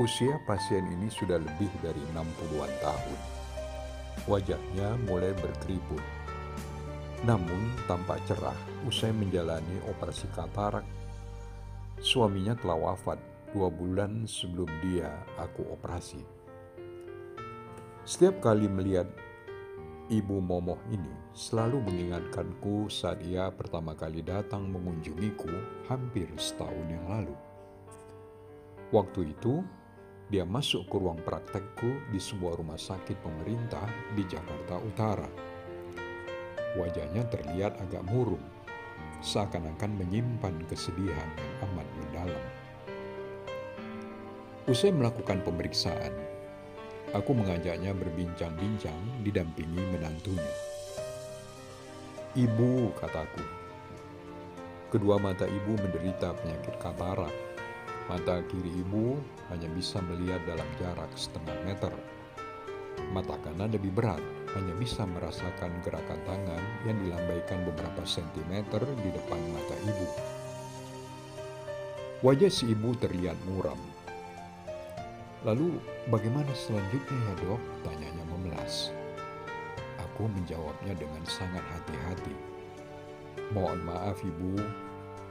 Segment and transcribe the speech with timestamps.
[0.00, 3.18] Usia pasien ini sudah lebih dari 60-an tahun.
[4.24, 6.00] Wajahnya mulai berkeriput.
[7.28, 8.56] Namun tampak cerah
[8.88, 10.88] usai menjalani operasi katarak.
[12.00, 13.20] Suaminya telah wafat
[13.52, 16.24] dua bulan sebelum dia aku operasi.
[18.08, 19.04] Setiap kali melihat
[20.08, 25.52] ibu Momoh ini selalu mengingatkanku saat ia pertama kali datang mengunjungiku
[25.92, 27.36] hampir setahun yang lalu.
[28.96, 29.62] Waktu itu,
[30.30, 33.82] dia masuk ke ruang praktekku di sebuah rumah sakit pemerintah
[34.14, 35.26] di Jakarta Utara.
[36.78, 38.46] Wajahnya terlihat agak murung,
[39.26, 42.46] seakan-akan menyimpan kesedihan yang amat mendalam.
[44.70, 46.14] Usai melakukan pemeriksaan,
[47.10, 50.54] aku mengajaknya berbincang-bincang didampingi menantunya.
[52.38, 53.42] Ibu, kataku.
[54.94, 57.49] Kedua mata ibu menderita penyakit katarak
[58.08, 59.20] Mata kiri ibu
[59.52, 61.92] hanya bisa melihat dalam jarak setengah meter.
[63.10, 64.22] Mata kanan lebih berat,
[64.54, 70.06] hanya bisa merasakan gerakan tangan yang dilambaikan beberapa sentimeter di depan mata ibu.
[72.20, 73.80] Wajah si ibu terlihat muram.
[75.40, 75.80] Lalu
[76.12, 77.60] bagaimana selanjutnya ya dok?
[77.80, 78.92] Tanyanya memelas.
[79.96, 82.36] Aku menjawabnya dengan sangat hati-hati.
[83.56, 84.52] Mohon maaf ibu,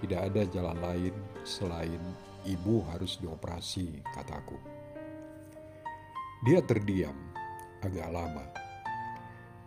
[0.00, 1.14] tidak ada jalan lain
[1.44, 2.00] selain
[2.46, 4.58] ibu harus dioperasi, kataku.
[6.46, 7.16] Dia terdiam
[7.82, 8.46] agak lama.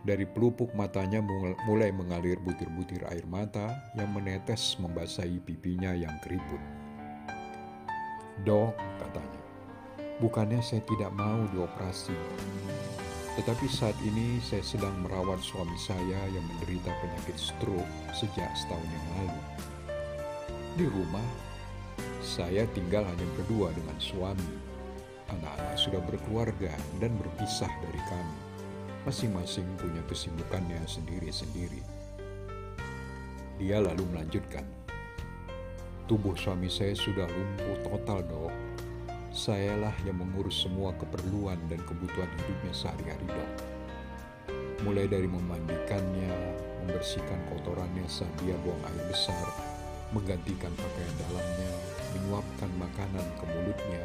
[0.02, 1.22] Dari pelupuk matanya
[1.68, 6.58] mulai mengalir butir-butir air mata yang menetes membasahi pipinya yang keriput.
[8.42, 9.42] Dok, katanya,
[10.18, 12.18] bukannya saya tidak mau dioperasi.
[13.38, 19.08] Tetapi saat ini saya sedang merawat suami saya yang menderita penyakit stroke sejak setahun yang
[19.22, 19.42] lalu.
[20.82, 21.51] Di rumah,
[22.22, 24.54] saya tinggal hanya berdua dengan suami.
[25.34, 26.70] Anak-anak sudah berkeluarga
[27.02, 28.38] dan berpisah dari kami.
[29.10, 31.82] Masing-masing punya kesibukannya sendiri-sendiri.
[33.58, 34.62] Dia lalu melanjutkan.
[36.06, 38.54] Tubuh suami saya sudah lumpuh total dok.
[39.34, 43.52] Sayalah yang mengurus semua keperluan dan kebutuhan hidupnya sehari-hari dok.
[44.86, 46.34] Mulai dari memandikannya,
[46.86, 49.71] membersihkan kotorannya saat dia buang air besar,
[50.12, 51.72] menggantikan pakaian dalamnya,
[52.16, 54.04] menyuapkan makanan ke mulutnya,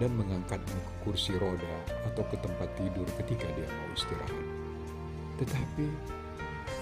[0.00, 1.76] dan mengangkatnya ke kursi roda
[2.08, 4.46] atau ke tempat tidur ketika dia mau istirahat.
[5.36, 5.86] Tetapi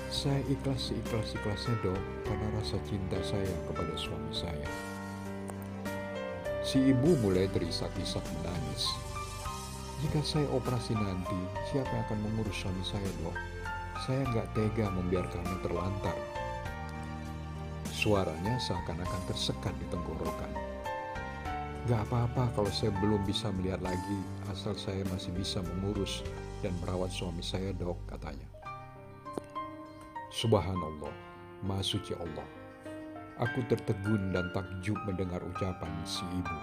[0.08, 4.70] saya ikhlas seikhlas-ikhlasnya dok karena rasa cinta saya kepada suami saya.
[6.62, 8.86] Si ibu mulai terisak-isak menangis.
[9.98, 11.38] Jika saya operasi nanti,
[11.74, 13.34] siapa yang akan mengurus suami saya dok?
[14.06, 16.37] Saya nggak tega membiarkannya terlantar
[17.98, 20.54] Suaranya seakan-akan tersekat di tenggorokan.
[21.90, 24.22] Gak apa-apa kalau saya belum bisa melihat lagi,
[24.54, 26.22] asal saya masih bisa mengurus
[26.62, 28.46] dan merawat suami saya dok, katanya.
[30.30, 31.10] Subhanallah,
[31.66, 32.48] Maha Allah.
[33.42, 36.58] Aku tertegun dan takjub mendengar ucapan si ibu.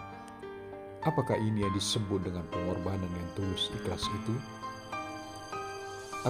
[1.04, 4.40] Apakah ini yang disebut dengan pengorbanan yang tulus ikhlas itu?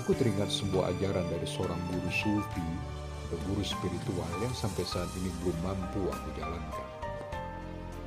[0.02, 5.34] Aku teringat sebuah ajaran dari seorang guru sufi atau guru spiritual yang sampai saat ini
[5.42, 6.88] belum mampu aku jalankan.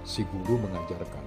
[0.06, 1.26] Si guru mengajarkan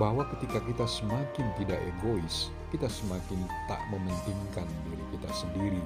[0.00, 5.84] bahwa ketika kita semakin tidak egois, kita semakin tak mementingkan diri kita sendiri.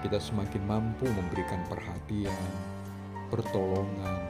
[0.00, 2.46] Kita semakin mampu memberikan perhatian,
[3.28, 4.22] pertolongan,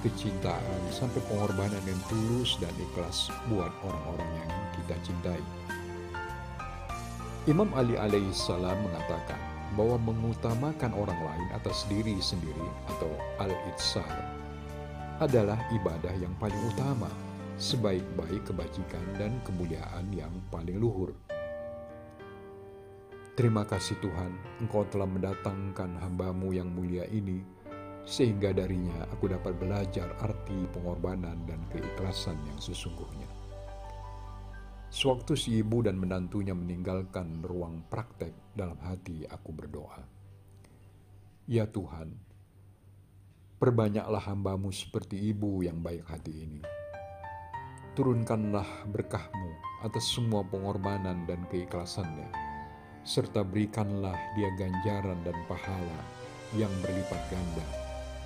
[0.00, 5.42] kecintaan, sampai pengorbanan yang tulus dan ikhlas buat orang-orang yang kita cintai.
[7.50, 13.08] Imam Ali alaihissalam mengatakan, bahwa mengutamakan orang lain atas diri sendiri atau
[13.40, 14.08] al-itsar
[15.22, 17.08] adalah ibadah yang paling utama,
[17.56, 21.14] sebaik-baik kebajikan dan kemuliaan yang paling luhur.
[23.32, 27.40] Terima kasih Tuhan, Engkau telah mendatangkan hambamu yang mulia ini,
[28.04, 33.41] sehingga darinya aku dapat belajar arti pengorbanan dan keikhlasan yang sesungguhnya.
[34.92, 40.04] Sewaktu si ibu dan menantunya meninggalkan ruang praktek dalam hati aku berdoa.
[41.48, 42.12] Ya Tuhan,
[43.56, 46.60] perbanyaklah hambamu seperti ibu yang baik hati ini.
[47.96, 52.28] Turunkanlah berkahmu atas semua pengorbanan dan keikhlasannya,
[53.00, 56.00] serta berikanlah dia ganjaran dan pahala
[56.52, 57.64] yang berlipat ganda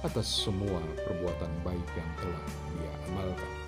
[0.02, 3.65] atas semua perbuatan baik yang telah dia amalkan.